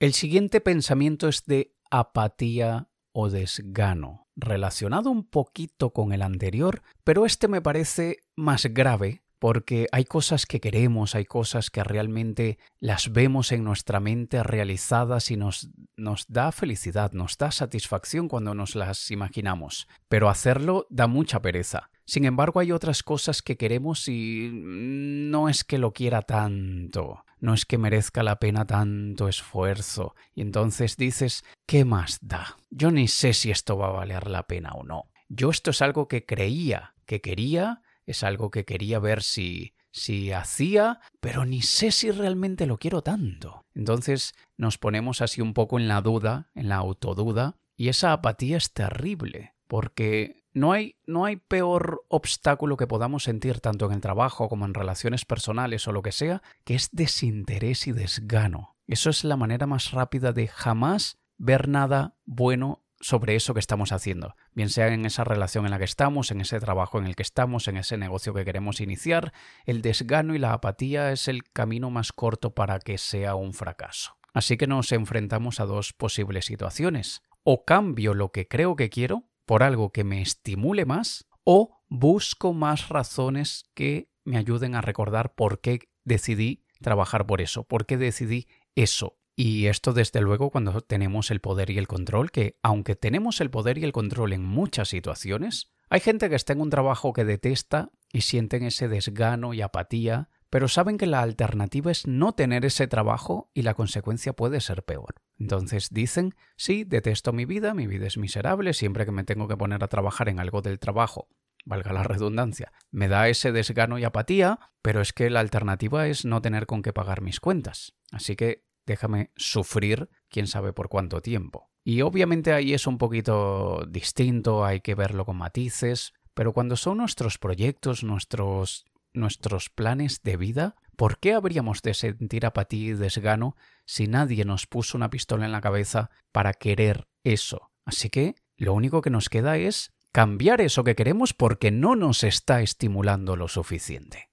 El 0.00 0.12
siguiente 0.12 0.60
pensamiento 0.60 1.28
es 1.28 1.44
de 1.46 1.76
apatía 1.88 2.88
o 3.12 3.30
desgano, 3.30 4.21
relacionado 4.36 5.10
un 5.10 5.24
poquito 5.24 5.90
con 5.90 6.12
el 6.12 6.22
anterior, 6.22 6.82
pero 7.04 7.26
este 7.26 7.48
me 7.48 7.62
parece 7.62 8.18
más 8.36 8.66
grave 8.66 9.22
porque 9.42 9.88
hay 9.90 10.04
cosas 10.04 10.46
que 10.46 10.60
queremos, 10.60 11.16
hay 11.16 11.24
cosas 11.24 11.68
que 11.68 11.82
realmente 11.82 12.60
las 12.78 13.10
vemos 13.12 13.50
en 13.50 13.64
nuestra 13.64 13.98
mente 13.98 14.44
realizadas 14.44 15.32
y 15.32 15.36
nos, 15.36 15.68
nos 15.96 16.26
da 16.28 16.52
felicidad, 16.52 17.10
nos 17.10 17.36
da 17.38 17.50
satisfacción 17.50 18.28
cuando 18.28 18.54
nos 18.54 18.76
las 18.76 19.10
imaginamos, 19.10 19.88
pero 20.08 20.28
hacerlo 20.28 20.86
da 20.90 21.08
mucha 21.08 21.42
pereza. 21.42 21.90
Sin 22.04 22.24
embargo, 22.24 22.60
hay 22.60 22.70
otras 22.70 23.02
cosas 23.02 23.42
que 23.42 23.56
queremos 23.56 24.06
y 24.06 24.48
no 24.52 25.48
es 25.48 25.64
que 25.64 25.78
lo 25.78 25.92
quiera 25.92 26.22
tanto 26.22 27.24
no 27.40 27.54
es 27.54 27.66
que 27.66 27.76
merezca 27.76 28.22
la 28.22 28.38
pena 28.38 28.64
tanto 28.68 29.26
esfuerzo. 29.26 30.14
Y 30.32 30.42
entonces 30.42 30.96
dices, 30.96 31.44
¿qué 31.66 31.84
más 31.84 32.20
da? 32.22 32.56
Yo 32.70 32.92
ni 32.92 33.08
sé 33.08 33.32
si 33.32 33.50
esto 33.50 33.76
va 33.76 33.88
a 33.88 33.90
valer 33.90 34.28
la 34.28 34.46
pena 34.46 34.70
o 34.74 34.84
no. 34.84 35.10
Yo 35.28 35.50
esto 35.50 35.72
es 35.72 35.82
algo 35.82 36.06
que 36.06 36.24
creía, 36.24 36.94
que 37.04 37.20
quería, 37.20 37.82
es 38.06 38.22
algo 38.22 38.50
que 38.50 38.64
quería 38.64 38.98
ver 38.98 39.22
si 39.22 39.74
si 39.92 40.32
hacía, 40.32 41.00
pero 41.20 41.44
ni 41.44 41.62
sé 41.62 41.92
si 41.92 42.10
realmente 42.10 42.66
lo 42.66 42.78
quiero 42.78 43.02
tanto. 43.02 43.66
Entonces 43.74 44.34
nos 44.56 44.78
ponemos 44.78 45.20
así 45.20 45.40
un 45.40 45.54
poco 45.54 45.78
en 45.78 45.86
la 45.86 46.00
duda, 46.00 46.50
en 46.54 46.68
la 46.68 46.76
autoduda, 46.76 47.56
y 47.76 47.88
esa 47.88 48.12
apatía 48.12 48.56
es 48.56 48.72
terrible, 48.72 49.54
porque 49.68 50.44
no 50.54 50.72
hay, 50.72 50.96
no 51.06 51.24
hay 51.24 51.36
peor 51.36 52.04
obstáculo 52.08 52.76
que 52.76 52.86
podamos 52.86 53.24
sentir 53.24 53.60
tanto 53.60 53.86
en 53.86 53.92
el 53.92 54.00
trabajo 54.00 54.48
como 54.48 54.64
en 54.64 54.74
relaciones 54.74 55.24
personales 55.24 55.86
o 55.86 55.92
lo 55.92 56.02
que 56.02 56.12
sea, 56.12 56.42
que 56.64 56.74
es 56.74 56.88
desinterés 56.92 57.86
y 57.86 57.92
desgano. 57.92 58.76
Eso 58.86 59.10
es 59.10 59.24
la 59.24 59.36
manera 59.36 59.66
más 59.66 59.92
rápida 59.92 60.32
de 60.32 60.48
jamás 60.48 61.18
ver 61.38 61.68
nada 61.68 62.14
bueno 62.24 62.82
sobre 63.02 63.34
eso 63.34 63.52
que 63.52 63.60
estamos 63.60 63.92
haciendo, 63.92 64.36
bien 64.54 64.70
sea 64.70 64.88
en 64.88 65.04
esa 65.04 65.24
relación 65.24 65.66
en 65.66 65.72
la 65.72 65.78
que 65.78 65.84
estamos, 65.84 66.30
en 66.30 66.40
ese 66.40 66.58
trabajo 66.60 66.98
en 66.98 67.06
el 67.06 67.16
que 67.16 67.22
estamos, 67.22 67.68
en 67.68 67.76
ese 67.76 67.98
negocio 67.98 68.32
que 68.32 68.44
queremos 68.44 68.80
iniciar, 68.80 69.32
el 69.66 69.82
desgano 69.82 70.34
y 70.34 70.38
la 70.38 70.54
apatía 70.54 71.12
es 71.12 71.28
el 71.28 71.42
camino 71.44 71.90
más 71.90 72.12
corto 72.12 72.54
para 72.54 72.78
que 72.78 72.96
sea 72.96 73.34
un 73.34 73.52
fracaso. 73.52 74.16
Así 74.32 74.56
que 74.56 74.66
nos 74.66 74.92
enfrentamos 74.92 75.60
a 75.60 75.66
dos 75.66 75.92
posibles 75.92 76.46
situaciones. 76.46 77.22
O 77.42 77.64
cambio 77.64 78.14
lo 78.14 78.30
que 78.30 78.48
creo 78.48 78.76
que 78.76 78.88
quiero, 78.88 79.24
por 79.44 79.62
algo 79.62 79.90
que 79.90 80.04
me 80.04 80.22
estimule 80.22 80.86
más 80.86 81.26
o 81.44 81.82
busco 81.88 82.54
más 82.54 82.88
razones 82.88 83.64
que 83.74 84.08
me 84.24 84.38
ayuden 84.38 84.74
a 84.74 84.80
recordar 84.80 85.34
por 85.34 85.60
qué 85.60 85.80
decidí 86.04 86.64
trabajar 86.80 87.26
por 87.26 87.40
eso? 87.40 87.64
¿Por 87.64 87.86
qué 87.86 87.96
decidí 87.96 88.46
eso? 88.74 89.18
Y 89.34 89.66
esto 89.66 89.92
desde 89.92 90.20
luego 90.20 90.50
cuando 90.50 90.80
tenemos 90.82 91.30
el 91.30 91.40
poder 91.40 91.70
y 91.70 91.78
el 91.78 91.88
control, 91.88 92.30
que 92.30 92.58
aunque 92.62 92.96
tenemos 92.96 93.40
el 93.40 93.50
poder 93.50 93.78
y 93.78 93.84
el 93.84 93.92
control 93.92 94.32
en 94.32 94.44
muchas 94.44 94.88
situaciones, 94.88 95.72
hay 95.88 96.00
gente 96.00 96.28
que 96.28 96.36
está 96.36 96.52
en 96.52 96.60
un 96.60 96.70
trabajo 96.70 97.12
que 97.12 97.24
detesta 97.24 97.90
y 98.12 98.22
sienten 98.22 98.62
ese 98.62 98.88
desgano 98.88 99.54
y 99.54 99.62
apatía, 99.62 100.28
pero 100.50 100.68
saben 100.68 100.98
que 100.98 101.06
la 101.06 101.22
alternativa 101.22 101.90
es 101.90 102.06
no 102.06 102.32
tener 102.32 102.66
ese 102.66 102.86
trabajo 102.86 103.50
y 103.54 103.62
la 103.62 103.74
consecuencia 103.74 104.34
puede 104.34 104.60
ser 104.60 104.84
peor. 104.84 105.14
Entonces 105.38 105.88
dicen, 105.90 106.34
sí, 106.56 106.84
detesto 106.84 107.32
mi 107.32 107.46
vida, 107.46 107.72
mi 107.72 107.86
vida 107.86 108.06
es 108.06 108.18
miserable, 108.18 108.74
siempre 108.74 109.06
que 109.06 109.12
me 109.12 109.24
tengo 109.24 109.48
que 109.48 109.56
poner 109.56 109.82
a 109.82 109.88
trabajar 109.88 110.28
en 110.28 110.40
algo 110.40 110.60
del 110.60 110.78
trabajo, 110.78 111.28
valga 111.64 111.92
la 111.92 112.02
redundancia, 112.02 112.72
me 112.90 113.08
da 113.08 113.28
ese 113.28 113.50
desgano 113.50 113.98
y 113.98 114.04
apatía, 114.04 114.60
pero 114.82 115.00
es 115.00 115.12
que 115.12 115.30
la 115.30 115.40
alternativa 115.40 116.06
es 116.06 116.24
no 116.24 116.42
tener 116.42 116.66
con 116.66 116.82
qué 116.82 116.92
pagar 116.92 117.22
mis 117.22 117.40
cuentas. 117.40 117.94
Así 118.10 118.36
que 118.36 118.64
déjame 118.86 119.30
sufrir 119.36 120.08
quién 120.28 120.46
sabe 120.46 120.72
por 120.72 120.88
cuánto 120.88 121.20
tiempo. 121.20 121.70
Y 121.84 122.02
obviamente 122.02 122.52
ahí 122.52 122.74
es 122.74 122.86
un 122.86 122.98
poquito 122.98 123.84
distinto, 123.88 124.64
hay 124.64 124.80
que 124.80 124.94
verlo 124.94 125.24
con 125.24 125.36
matices, 125.36 126.12
pero 126.34 126.52
cuando 126.52 126.76
son 126.76 126.98
nuestros 126.98 127.38
proyectos, 127.38 128.04
nuestros, 128.04 128.84
nuestros 129.12 129.68
planes 129.68 130.22
de 130.22 130.36
vida, 130.36 130.76
¿por 130.96 131.18
qué 131.18 131.34
habríamos 131.34 131.82
de 131.82 131.94
sentir 131.94 132.46
apatía 132.46 132.90
y 132.90 132.94
desgano 132.94 133.56
si 133.84 134.06
nadie 134.06 134.44
nos 134.44 134.66
puso 134.66 134.96
una 134.96 135.10
pistola 135.10 135.44
en 135.44 135.52
la 135.52 135.60
cabeza 135.60 136.10
para 136.30 136.54
querer 136.54 137.08
eso? 137.24 137.70
Así 137.84 138.10
que 138.10 138.36
lo 138.56 138.74
único 138.74 139.02
que 139.02 139.10
nos 139.10 139.28
queda 139.28 139.56
es 139.56 139.92
cambiar 140.12 140.60
eso 140.60 140.84
que 140.84 140.94
queremos 140.94 141.34
porque 141.34 141.70
no 141.70 141.96
nos 141.96 142.22
está 142.22 142.62
estimulando 142.62 143.34
lo 143.34 143.48
suficiente. 143.48 144.30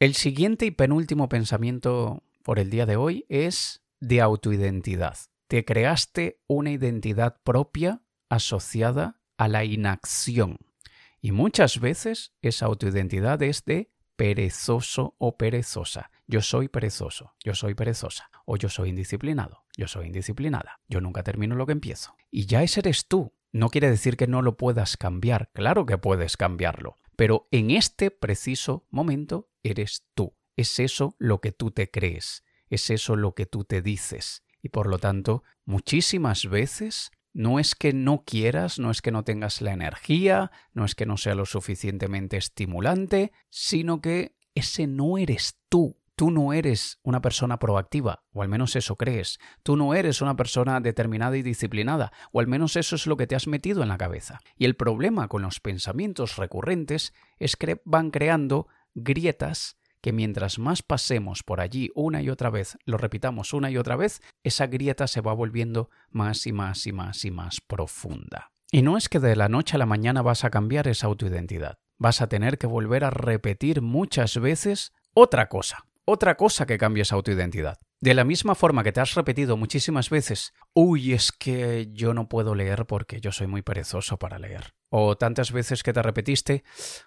El 0.00 0.14
siguiente 0.14 0.66
y 0.66 0.72
penúltimo 0.72 1.28
pensamiento 1.28 2.24
por 2.42 2.58
el 2.58 2.70
día 2.70 2.86
de 2.86 2.96
hoy 2.96 3.24
es 3.28 3.82
de 4.00 4.20
autoidentidad. 4.20 5.16
Te 5.48 5.64
creaste 5.64 6.40
una 6.46 6.70
identidad 6.70 7.40
propia 7.42 8.02
asociada 8.28 9.20
a 9.36 9.48
la 9.48 9.64
inacción. 9.64 10.58
Y 11.20 11.32
muchas 11.32 11.78
veces 11.78 12.34
esa 12.42 12.66
autoidentidad 12.66 13.42
es 13.42 13.64
de 13.64 13.92
perezoso 14.16 15.14
o 15.18 15.36
perezosa. 15.36 16.10
Yo 16.26 16.40
soy 16.42 16.68
perezoso, 16.68 17.34
yo 17.44 17.54
soy 17.54 17.74
perezosa, 17.74 18.30
o 18.46 18.56
yo 18.56 18.68
soy 18.68 18.90
indisciplinado, 18.90 19.64
yo 19.76 19.88
soy 19.88 20.06
indisciplinada, 20.06 20.80
yo 20.88 21.00
nunca 21.00 21.22
termino 21.22 21.54
lo 21.54 21.66
que 21.66 21.72
empiezo. 21.72 22.16
Y 22.30 22.46
ya 22.46 22.62
ese 22.62 22.80
eres 22.80 23.06
tú. 23.06 23.32
No 23.52 23.68
quiere 23.68 23.90
decir 23.90 24.16
que 24.16 24.26
no 24.26 24.40
lo 24.40 24.56
puedas 24.56 24.96
cambiar, 24.96 25.50
claro 25.52 25.84
que 25.84 25.98
puedes 25.98 26.38
cambiarlo, 26.38 26.98
pero 27.16 27.48
en 27.50 27.70
este 27.70 28.10
preciso 28.10 28.86
momento 28.90 29.50
eres 29.62 30.06
tú. 30.14 30.34
Es 30.56 30.78
eso 30.78 31.16
lo 31.18 31.40
que 31.40 31.52
tú 31.52 31.70
te 31.70 31.90
crees, 31.90 32.44
es 32.68 32.90
eso 32.90 33.16
lo 33.16 33.34
que 33.34 33.46
tú 33.46 33.64
te 33.64 33.82
dices. 33.82 34.42
Y 34.62 34.68
por 34.68 34.86
lo 34.86 34.98
tanto, 34.98 35.42
muchísimas 35.64 36.48
veces 36.48 37.10
no 37.32 37.58
es 37.58 37.74
que 37.74 37.92
no 37.92 38.24
quieras, 38.24 38.78
no 38.78 38.90
es 38.90 39.02
que 39.02 39.10
no 39.10 39.24
tengas 39.24 39.60
la 39.60 39.72
energía, 39.72 40.50
no 40.72 40.84
es 40.84 40.94
que 40.94 41.06
no 41.06 41.16
sea 41.16 41.34
lo 41.34 41.46
suficientemente 41.46 42.36
estimulante, 42.36 43.32
sino 43.48 44.00
que 44.00 44.36
ese 44.54 44.86
no 44.86 45.18
eres 45.18 45.58
tú. 45.68 45.96
Tú 46.14 46.30
no 46.30 46.52
eres 46.52 47.00
una 47.02 47.22
persona 47.22 47.58
proactiva, 47.58 48.22
o 48.32 48.42
al 48.42 48.48
menos 48.48 48.76
eso 48.76 48.96
crees. 48.96 49.40
Tú 49.62 49.76
no 49.76 49.94
eres 49.94 50.20
una 50.20 50.36
persona 50.36 50.78
determinada 50.78 51.36
y 51.38 51.42
disciplinada, 51.42 52.12
o 52.32 52.40
al 52.40 52.46
menos 52.46 52.76
eso 52.76 52.96
es 52.96 53.06
lo 53.06 53.16
que 53.16 53.26
te 53.26 53.34
has 53.34 53.46
metido 53.46 53.82
en 53.82 53.88
la 53.88 53.96
cabeza. 53.96 54.40
Y 54.56 54.66
el 54.66 54.76
problema 54.76 55.26
con 55.28 55.42
los 55.42 55.58
pensamientos 55.58 56.36
recurrentes 56.36 57.14
es 57.38 57.56
que 57.56 57.80
van 57.84 58.10
creando 58.10 58.68
grietas 58.94 59.78
que 60.02 60.12
mientras 60.12 60.58
más 60.58 60.82
pasemos 60.82 61.42
por 61.42 61.60
allí 61.60 61.90
una 61.94 62.20
y 62.20 62.28
otra 62.28 62.50
vez, 62.50 62.76
lo 62.84 62.98
repitamos 62.98 63.54
una 63.54 63.70
y 63.70 63.78
otra 63.78 63.96
vez, 63.96 64.20
esa 64.42 64.66
grieta 64.66 65.06
se 65.06 65.20
va 65.20 65.32
volviendo 65.32 65.88
más 66.10 66.46
y 66.46 66.52
más 66.52 66.86
y 66.86 66.92
más 66.92 67.24
y 67.24 67.30
más 67.30 67.60
profunda. 67.60 68.50
Y 68.70 68.82
no 68.82 68.96
es 68.96 69.08
que 69.08 69.20
de 69.20 69.36
la 69.36 69.48
noche 69.48 69.76
a 69.76 69.78
la 69.78 69.86
mañana 69.86 70.20
vas 70.20 70.44
a 70.44 70.50
cambiar 70.50 70.88
esa 70.88 71.06
autoidentidad, 71.06 71.78
vas 71.98 72.20
a 72.20 72.26
tener 72.26 72.58
que 72.58 72.66
volver 72.66 73.04
a 73.04 73.10
repetir 73.10 73.80
muchas 73.80 74.38
veces 74.38 74.92
otra 75.14 75.48
cosa, 75.48 75.86
otra 76.04 76.36
cosa 76.36 76.66
que 76.66 76.78
cambie 76.78 77.02
esa 77.02 77.14
autoidentidad. 77.14 77.78
De 78.00 78.14
la 78.14 78.24
misma 78.24 78.54
forma 78.54 78.82
que 78.82 78.92
te 78.92 79.00
has 79.00 79.14
repetido 79.14 79.56
muchísimas 79.56 80.10
veces, 80.10 80.52
uy, 80.74 81.12
es 81.12 81.30
que 81.30 81.88
yo 81.92 82.14
no 82.14 82.28
puedo 82.28 82.54
leer 82.54 82.86
porque 82.86 83.20
yo 83.20 83.30
soy 83.30 83.46
muy 83.46 83.62
perezoso 83.62 84.18
para 84.18 84.38
leer. 84.38 84.74
O 84.88 85.16
tantas 85.16 85.52
veces 85.52 85.82
que 85.82 85.92
te 85.92 86.02
repetiste, 86.02 86.64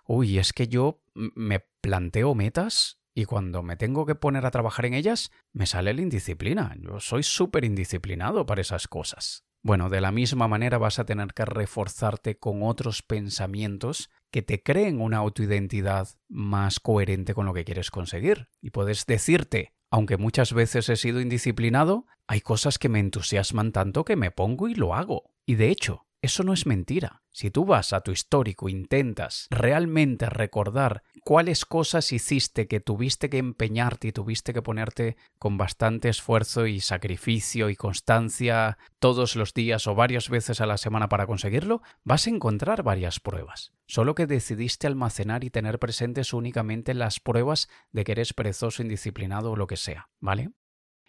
uy, 0.07 0.39
es 0.39 0.53
que 0.53 0.67
yo 0.67 1.01
me 1.13 1.65
planteo 1.81 2.33
metas 2.33 2.99
y 3.13 3.25
cuando 3.25 3.63
me 3.63 3.77
tengo 3.77 4.05
que 4.05 4.15
poner 4.15 4.45
a 4.45 4.51
trabajar 4.51 4.85
en 4.85 4.93
ellas, 4.93 5.31
me 5.53 5.67
sale 5.67 5.93
la 5.93 6.01
indisciplina. 6.01 6.75
Yo 6.79 6.99
soy 6.99 7.23
súper 7.23 7.63
indisciplinado 7.63 8.45
para 8.45 8.61
esas 8.61 8.87
cosas. 8.87 9.44
Bueno, 9.65 9.89
de 9.89 9.99
la 9.99 10.11
misma 10.11 10.47
manera 10.47 10.77
vas 10.77 10.99
a 10.99 11.05
tener 11.05 11.33
que 11.33 11.43
reforzarte 11.43 12.37
con 12.37 12.61
otros 12.61 13.01
pensamientos 13.01 14.11
que 14.29 14.43
te 14.43 14.61
creen 14.61 15.01
una 15.01 15.17
autoidentidad 15.17 16.07
más 16.29 16.79
coherente 16.79 17.33
con 17.33 17.47
lo 17.47 17.53
que 17.55 17.65
quieres 17.65 17.89
conseguir. 17.89 18.49
Y 18.61 18.69
puedes 18.69 19.07
decirte, 19.07 19.73
aunque 19.89 20.17
muchas 20.17 20.53
veces 20.53 20.87
he 20.89 20.95
sido 20.95 21.19
indisciplinado, 21.19 22.05
hay 22.27 22.41
cosas 22.41 22.77
que 22.77 22.89
me 22.89 22.99
entusiasman 22.99 23.71
tanto 23.71 24.05
que 24.05 24.15
me 24.15 24.29
pongo 24.29 24.67
y 24.67 24.75
lo 24.75 24.93
hago. 24.93 25.33
Y 25.47 25.55
de 25.55 25.69
hecho, 25.69 26.05
eso 26.25 26.43
no 26.43 26.53
es 26.53 26.65
mentira. 26.65 27.23
Si 27.31 27.51
tú 27.51 27.65
vas 27.65 27.93
a 27.93 28.01
tu 28.01 28.11
histórico, 28.11 28.69
intentas 28.69 29.47
realmente 29.49 30.29
recordar 30.29 31.03
cuáles 31.23 31.65
cosas 31.65 32.11
hiciste 32.11 32.67
que 32.67 32.79
tuviste 32.79 33.29
que 33.29 33.37
empeñarte 33.37 34.07
y 34.07 34.11
tuviste 34.11 34.53
que 34.53 34.61
ponerte 34.61 35.17
con 35.37 35.57
bastante 35.57 36.09
esfuerzo 36.09 36.67
y 36.67 36.79
sacrificio 36.79 37.69
y 37.69 37.75
constancia 37.75 38.77
todos 38.99 39.35
los 39.35 39.53
días 39.53 39.87
o 39.87 39.95
varias 39.95 40.29
veces 40.29 40.61
a 40.61 40.65
la 40.65 40.77
semana 40.77 41.09
para 41.09 41.27
conseguirlo, 41.27 41.81
vas 42.03 42.27
a 42.27 42.29
encontrar 42.29 42.83
varias 42.83 43.19
pruebas. 43.19 43.73
Solo 43.87 44.15
que 44.15 44.27
decidiste 44.27 44.87
almacenar 44.87 45.43
y 45.43 45.49
tener 45.49 45.79
presentes 45.79 46.33
únicamente 46.33 46.93
las 46.93 47.19
pruebas 47.19 47.69
de 47.91 48.03
que 48.03 48.13
eres 48.13 48.33
perezoso, 48.33 48.81
indisciplinado 48.81 49.51
o 49.51 49.55
lo 49.55 49.67
que 49.67 49.77
sea, 49.77 50.09
¿vale? 50.19 50.51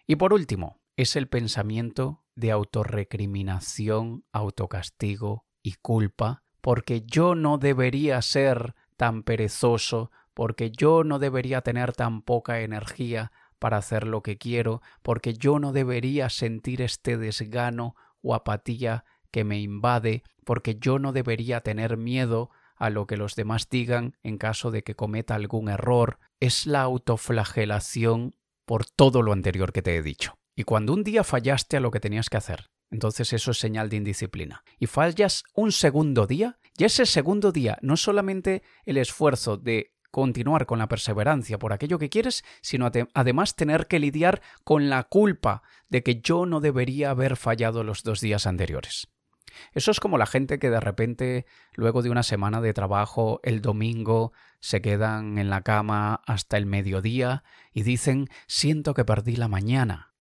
Y 0.07 0.17
por 0.17 0.33
último, 0.33 0.81
es 0.97 1.15
el 1.15 1.29
pensamiento 1.29 2.25
de 2.35 2.51
autorrecriminación, 2.51 4.25
autocastigo 4.33 5.45
y 5.63 5.75
culpa, 5.75 6.43
porque 6.61 7.03
yo 7.07 7.35
no 7.35 7.59
debería 7.59 8.21
ser 8.23 8.75
tan 8.97 9.23
perezoso, 9.23 10.11
porque 10.33 10.71
yo 10.71 11.05
no 11.05 11.19
debería 11.19 11.61
tener 11.61 11.93
tan 11.93 12.23
poca 12.23 12.61
energía 12.61 13.31
para 13.59 13.77
hacer 13.77 14.07
lo 14.07 14.23
que 14.23 14.39
quiero, 14.39 14.81
porque 15.03 15.35
yo 15.35 15.59
no 15.59 15.73
debería 15.73 16.31
sentir 16.31 16.83
este 16.83 17.17
desgano 17.17 17.95
o 18.23 18.35
apatía 18.35 19.05
que 19.31 19.45
me 19.45 19.61
invade, 19.61 20.23
porque 20.45 20.77
yo 20.77 20.99
no 20.99 21.13
debería 21.13 21.61
tener 21.61 21.97
miedo 21.97 22.51
a 22.75 22.91
lo 22.91 23.07
que 23.07 23.17
los 23.17 23.35
demás 23.35 23.69
digan 23.69 24.17
en 24.23 24.39
caso 24.39 24.71
de 24.71 24.83
que 24.83 24.95
cometa 24.95 25.35
algún 25.35 25.69
error, 25.69 26.19
es 26.41 26.67
la 26.67 26.83
autoflagelación 26.83 28.35
por 28.65 28.85
todo 28.85 29.23
lo 29.23 29.33
anterior 29.33 29.73
que 29.73 29.83
te 29.83 29.97
he 29.97 30.03
dicho. 30.03 30.36
Y 30.57 30.65
cuando 30.65 30.95
un 30.95 31.05
día 31.05 31.23
fallaste 31.23 31.77
a 31.77 31.81
lo 31.81 31.91
que 31.91 32.01
tenías 32.01 32.31
que 32.31 32.39
hacer, 32.39 32.71
entonces 32.91 33.35
eso 33.35 33.51
es 33.51 33.59
señal 33.59 33.91
de 33.91 33.97
indisciplina. 33.97 34.65
Y 34.79 34.87
fallas 34.87 35.45
un 35.55 35.71
segundo 35.71 36.27
día, 36.27 36.59
y 36.79 36.85
ese 36.85 37.05
segundo 37.05 37.53
día 37.53 37.79
no 37.83 37.99
solamente 37.99 38.63
el 38.87 38.97
esfuerzo 38.97 39.59
de 39.59 39.93
continuar 40.11 40.65
con 40.65 40.79
la 40.79 40.89
perseverancia 40.89 41.59
por 41.59 41.75
aquello 41.75 41.99
que 41.99 42.09
quieres, 42.09 42.43
sino 42.63 42.91
además 43.13 43.55
tener 43.55 43.87
que 43.87 43.99
lidiar 43.99 44.41
con 44.65 44.89
la 44.89 45.03
culpa 45.05 45.63
de 45.91 46.03
que 46.03 46.23
yo 46.23 46.47
no 46.47 46.61
debería 46.61 47.11
haber 47.11 47.37
fallado 47.37 47.85
los 47.85 48.03
dos 48.03 48.23
días 48.23 48.47
anteriores. 48.47 49.09
Eso 49.73 49.91
es 49.91 50.01
como 50.01 50.17
la 50.17 50.25
gente 50.25 50.59
que 50.59 50.71
de 50.71 50.81
repente, 50.81 51.45
luego 51.75 52.01
de 52.01 52.09
una 52.09 52.23
semana 52.23 52.63
de 52.63 52.73
trabajo, 52.73 53.41
el 53.43 53.61
domingo, 53.61 54.33
se 54.61 54.81
quedan 54.81 55.37
en 55.37 55.51
la 55.51 55.61
cama 55.61 56.23
hasta 56.27 56.57
el 56.57 56.65
mediodía 56.65 57.45
y 57.73 57.83
dicen 57.83 58.29
siento 58.47 58.95
que 58.95 59.05
perdí 59.05 59.37
la 59.37 59.49
mañana. 59.49 60.16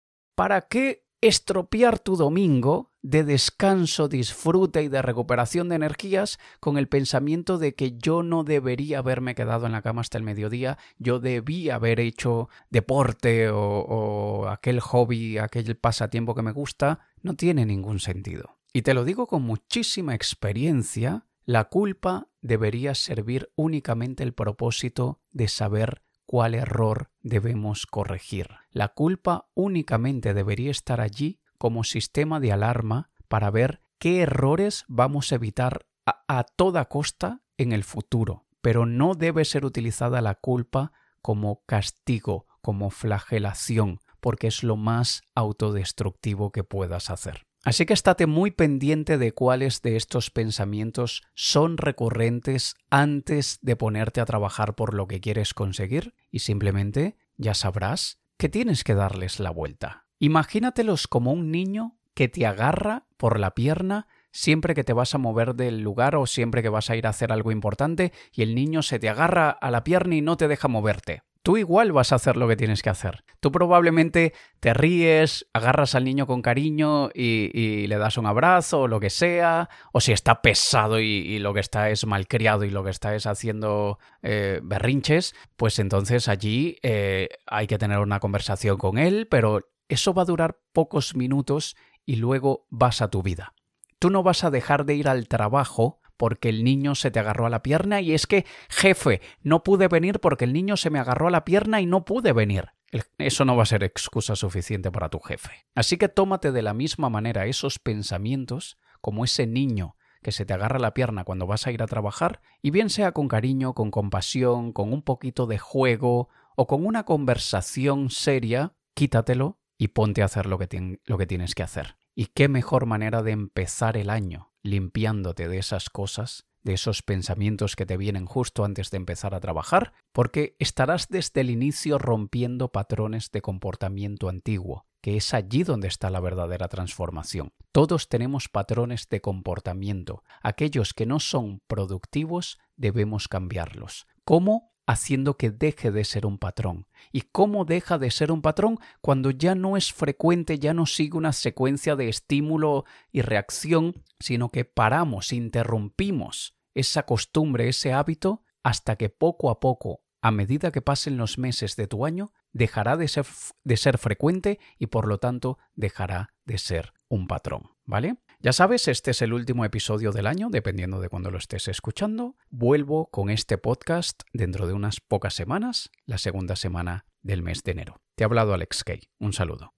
¿Para 0.42 0.62
qué 0.62 1.06
estropear 1.22 2.00
tu 2.00 2.16
domingo 2.16 2.96
de 3.04 3.24
descanso, 3.24 4.08
disfrute 4.08 4.82
y 4.82 4.88
de 4.88 5.04
recuperación 5.04 5.70
de 5.70 5.76
energías 5.76 6.40
con 6.60 6.80
el 6.80 6.88
pensamiento 6.88 7.60
de 7.60 7.76
que 7.76 8.00
yo 8.00 8.24
no 8.24 8.44
debería 8.44 8.98
haberme 8.98 9.36
quedado 9.36 9.68
en 9.68 9.72
la 9.72 9.84
cama 9.84 10.02
hasta 10.02 10.18
el 10.18 10.24
mediodía, 10.24 10.80
yo 10.98 11.20
debía 11.20 11.76
haber 11.76 12.00
hecho 12.00 12.50
deporte 12.72 13.52
o, 13.52 13.60
o 13.60 14.48
aquel 14.48 14.80
hobby, 14.80 15.38
aquel 15.38 15.78
pasatiempo 15.78 16.34
que 16.34 16.42
me 16.42 16.54
gusta, 16.54 17.02
no 17.22 17.36
tiene 17.36 17.68
ningún 17.68 18.00
sentido. 18.00 18.58
Y 18.74 18.82
te 18.82 18.96
lo 18.96 19.06
digo 19.06 19.28
con 19.28 19.44
muchísima 19.44 20.16
experiencia, 20.16 21.28
la 21.46 21.66
culpa 21.66 22.30
debería 22.42 22.96
servir 22.96 23.52
únicamente 23.56 24.24
el 24.24 24.34
propósito 24.34 25.22
de 25.30 25.48
saber 25.48 26.02
cuál 26.32 26.56
error 26.56 27.12
debemos 27.20 27.86
corregir. 27.86 28.52
La 28.72 28.88
culpa 28.88 29.50
únicamente 29.54 30.34
debería 30.34 30.72
estar 30.72 31.02
allí 31.02 31.42
como 31.58 31.84
sistema 31.84 32.40
de 32.40 32.54
alarma 32.54 33.12
para 33.28 33.52
ver 33.52 33.82
qué 34.00 34.22
errores 34.22 34.86
vamos 34.88 35.34
a 35.34 35.36
evitar 35.36 35.88
a, 36.06 36.46
toda 36.56 36.86
costa 36.86 37.42
en 37.58 37.74
el 37.74 37.84
futuro, 37.84 38.46
pero 38.62 38.86
no 38.86 39.14
debe 39.14 39.44
ser 39.44 39.66
utilizada 39.66 40.22
la 40.22 40.36
culpa 40.36 40.94
como 41.22 41.66
castigo, 41.66 42.48
como 42.62 42.92
flagelación, 42.92 44.00
porque 44.22 44.48
es 44.48 44.64
lo 44.64 44.78
más 44.78 45.24
autodestructivo 45.36 46.54
que 46.54 46.64
puedas 46.64 47.10
hacer. 47.10 47.46
Así 47.64 47.86
que 47.86 47.94
estate 47.94 48.26
muy 48.26 48.50
pendiente 48.50 49.20
de 49.20 49.34
cuáles 49.34 49.84
de 49.84 49.96
estos 49.96 50.32
pensamientos 50.32 51.24
son 51.36 51.78
recurrentes 51.78 52.76
antes 52.90 53.60
de 53.62 53.76
ponerte 53.76 54.20
a 54.20 54.26
trabajar 54.26 54.74
por 54.74 54.96
lo 54.96 55.08
que 55.08 55.22
quieres 55.22 55.54
conseguir 55.54 56.16
y 56.32 56.40
simplemente 56.40 57.18
ya 57.38 57.54
sabrás 57.54 58.20
que 58.38 58.50
tienes 58.50 58.84
que 58.84 58.96
darles 58.96 59.40
la 59.40 59.52
vuelta. 59.52 60.08
Imagínatelos 60.18 61.08
como 61.08 61.32
un 61.32 61.52
niño 61.52 62.00
que 62.16 62.28
te 62.28 62.48
agarra 62.48 63.06
por 63.18 63.40
la 63.40 63.54
pierna 63.54 64.08
siempre 64.32 64.74
que 64.74 64.84
te 64.84 64.94
vas 64.94 65.14
a 65.14 65.20
mover 65.20 65.54
del 65.56 65.82
lugar 65.82 66.16
o 66.16 66.26
siempre 66.26 66.64
que 66.64 66.70
vas 66.70 66.90
a 66.90 66.96
ir 66.96 67.06
a 67.06 67.12
hacer 67.12 67.32
algo 67.32 67.52
importante 67.52 68.12
y 68.34 68.42
el 68.42 68.56
niño 68.56 68.82
se 68.82 68.98
te 68.98 69.10
agarra 69.10 69.52
a 69.52 69.70
la 69.70 69.84
pierna 69.84 70.16
y 70.16 70.22
no 70.22 70.36
te 70.38 70.48
deja 70.48 70.68
moverte 70.68 71.24
tú 71.44 71.58
igual 71.58 71.92
vas 71.92 72.12
a 72.12 72.16
hacer 72.16 72.38
lo 72.38 72.48
que 72.48 72.56
tienes 72.56 72.82
que 72.82 72.90
hacer. 72.90 73.24
Tú 73.40 73.52
probablemente 73.52 74.34
te 74.60 74.74
ríes, 74.74 75.48
agarras 75.54 75.96
al 75.96 76.04
niño 76.04 76.28
con 76.28 76.42
cariño 76.42 77.10
y, 77.14 77.88
le 77.88 77.98
das 77.98 78.18
un 78.18 78.26
abrazo 78.26 78.82
o 78.82 78.88
lo 78.88 79.00
que 79.00 79.10
sea, 79.10 79.70
o 79.92 80.00
si 80.00 80.12
está 80.12 80.42
pesado 80.42 81.00
y, 81.00 81.40
lo 81.40 81.54
que 81.54 81.60
está 81.60 81.90
es 81.90 82.06
malcriado 82.06 82.64
y 82.64 82.70
lo 82.70 82.84
que 82.84 82.92
está 82.92 83.16
es 83.16 83.26
haciendo 83.26 84.00
eh, 84.22 84.60
berrinches, 84.64 85.36
pues 85.56 85.80
entonces 85.80 86.28
allí 86.28 86.78
eh, 86.84 87.30
hay 87.48 87.68
que 87.68 87.78
tener 87.78 88.00
una 88.00 88.20
conversación 88.20 88.78
con 88.78 88.98
él, 88.98 89.28
pero 89.30 89.72
eso 89.90 90.14
va 90.14 90.22
a 90.22 90.26
durar 90.26 90.60
pocos 90.72 91.16
minutos 91.16 91.76
y 92.06 92.18
luego 92.18 92.68
vas 92.70 93.02
a 93.02 93.10
tu 93.10 93.24
vida. 93.24 93.54
Tú 94.00 94.10
no 94.10 94.24
vas 94.24 94.44
a 94.44 94.52
dejar 94.52 94.86
de 94.86 94.96
ir 94.96 95.08
al 95.08 95.28
trabajo 95.28 96.01
porque 96.22 96.50
el 96.50 96.64
niño 96.64 96.94
se 96.94 97.10
te 97.10 97.18
agarró 97.18 97.48
a 97.48 97.50
la 97.50 97.64
pierna 97.64 98.00
y 98.00 98.14
es 98.14 98.28
que, 98.28 98.46
jefe, 98.70 99.22
no 99.42 99.64
pude 99.64 99.88
venir 99.88 100.20
porque 100.20 100.46
el 100.46 100.54
niño 100.54 100.78
se 100.78 100.92
me 100.92 101.00
agarró 101.00 101.30
a 101.30 101.32
la 101.32 101.46
pierna 101.46 101.82
y 101.82 101.88
no 101.88 102.06
pude 102.06 102.32
venir. 102.32 102.74
Eso 103.18 103.44
no 103.44 103.56
va 103.56 103.64
a 103.64 103.66
ser 103.66 103.84
excusa 103.84 104.36
suficiente 104.36 104.92
para 104.92 105.10
tu 105.10 105.20
jefe. 105.20 105.66
Así 105.74 105.98
que 105.98 106.10
tómate 106.10 106.52
de 106.52 106.62
la 106.62 106.76
misma 106.76 107.10
manera 107.10 107.48
esos 107.48 107.80
pensamientos 107.80 108.78
como 109.02 109.24
ese 109.24 109.48
niño 109.48 109.96
que 110.22 110.32
se 110.32 110.46
te 110.46 110.54
agarra 110.54 110.78
la 110.78 110.94
pierna 110.94 111.24
cuando 111.24 111.48
vas 111.48 111.66
a 111.66 111.72
ir 111.72 111.82
a 111.82 111.88
trabajar, 111.88 112.44
y 112.62 112.70
bien 112.70 112.92
sea 112.92 113.14
con 113.14 113.28
cariño, 113.28 113.74
con 113.74 113.90
compasión, 113.90 114.74
con 114.74 114.94
un 114.94 115.02
poquito 115.02 115.48
de 115.48 115.58
juego 115.58 116.30
o 116.56 116.68
con 116.68 116.86
una 116.86 117.04
conversación 117.04 118.12
seria, 118.12 118.76
quítatelo 118.94 119.58
y 119.76 119.88
ponte 119.88 120.22
a 120.22 120.26
hacer 120.26 120.46
lo 120.46 120.60
que, 120.60 121.00
lo 121.04 121.18
que 121.18 121.26
tienes 121.26 121.56
que 121.56 121.64
hacer. 121.64 121.96
Y 122.14 122.28
qué 122.28 122.48
mejor 122.48 122.86
manera 122.86 123.24
de 123.24 123.32
empezar 123.32 123.98
el 123.98 124.12
año 124.12 124.51
limpiándote 124.64 125.48
de 125.48 125.58
esas 125.58 125.90
cosas, 125.90 126.46
de 126.64 126.74
esos 126.74 127.02
pensamientos 127.02 127.76
que 127.76 127.86
te 127.86 127.98
vienen 127.98 128.26
justo 128.26 128.64
antes 128.64 128.92
de 128.92 128.98
empezar 128.98 129.34
a 129.34 129.40
trabajar, 129.40 129.94
porque 130.12 130.56
estarás 130.60 131.08
desde 131.10 131.42
el 131.42 131.50
inicio 131.50 131.98
rompiendo 131.98 132.72
patrones 132.72 133.32
de 133.32 133.42
comportamiento 133.42 134.30
antiguo, 134.30 134.86
que 135.02 135.18
es 135.18 135.34
allí 135.34 135.64
donde 135.64 135.88
está 135.88 136.10
la 136.10 136.20
verdadera 136.20 136.68
transformación. 136.68 137.54
Todos 137.72 138.10
tenemos 138.10 138.50
patrones 138.50 139.10
de 139.10 139.22
comportamiento. 139.22 140.24
Aquellos 140.42 140.94
que 140.94 141.06
no 141.06 141.20
son 141.20 141.62
productivos 141.68 142.60
debemos 142.76 143.28
cambiarlos. 143.28 144.06
¿Cómo? 144.24 144.71
Haciendo 144.88 145.38
que 145.38 145.52
deje 145.52 145.92
de 145.92 146.04
ser 146.04 146.26
un 146.26 146.38
patrón. 146.38 146.88
¿Y 147.12 147.22
cómo 147.22 147.66
deja 147.66 147.98
de 147.98 148.12
ser 148.12 148.32
un 148.32 148.42
patrón 148.42 148.80
cuando 149.02 149.32
ya 149.32 149.56
no 149.56 149.78
es 149.78 149.94
frecuente, 149.94 150.60
ya 150.60 150.74
no 150.74 150.86
sigue 150.86 151.18
una 151.18 151.34
secuencia 151.34 151.96
de 151.96 152.10
estímulo 152.10 152.86
y 153.12 153.22
reacción, 153.22 154.04
sino 154.20 154.50
que 154.50 154.66
paramos, 154.66 155.34
interrumpimos 155.34 156.56
esa 156.74 157.04
costumbre, 157.04 157.68
ese 157.68 157.94
hábito, 157.94 158.44
hasta 158.64 158.96
que 158.96 159.10
poco 159.10 159.50
a 159.50 159.60
poco, 159.60 160.02
a 160.22 160.32
medida 160.32 160.72
que 160.72 160.82
pasen 160.82 161.18
los 161.18 161.38
meses 161.38 161.76
de 161.76 161.88
tu 161.88 162.06
año, 162.06 162.32
dejará 162.54 162.96
de 162.98 163.08
ser, 163.08 163.26
de 163.64 163.78
ser 163.78 163.98
frecuente 163.98 164.60
y 164.78 164.88
por 164.88 165.08
lo 165.08 165.18
tanto 165.18 165.58
dejará 165.74 166.34
de 166.46 166.58
ser 166.58 166.94
un 167.08 167.28
patrón. 167.28 167.72
¿Vale? 167.86 168.18
Ya 168.44 168.54
sabes, 168.54 168.88
este 168.88 169.12
es 169.12 169.22
el 169.22 169.34
último 169.34 169.66
episodio 169.66 170.12
del 170.12 170.26
año, 170.26 170.50
dependiendo 170.50 171.00
de 171.00 171.10
cuando 171.10 171.30
lo 171.30 171.38
estés 171.38 171.68
escuchando. 171.68 172.38
Vuelvo 172.50 173.06
con 173.12 173.30
este 173.30 173.60
podcast 173.60 174.24
dentro 174.34 174.66
de 174.66 174.74
unas 174.74 175.00
pocas 175.00 175.36
semanas, 175.36 175.92
la 176.08 176.18
segunda 176.18 176.56
semana 176.56 177.06
del 177.22 177.44
mes 177.44 177.62
de 177.62 177.74
enero. 177.74 178.02
Te 178.16 178.24
ha 178.24 178.26
hablado 178.26 178.56
Alex 178.56 178.84
Kay. 178.84 179.02
Un 179.20 179.34
saludo. 179.34 179.76